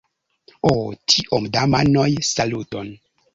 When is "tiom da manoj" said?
1.13-2.07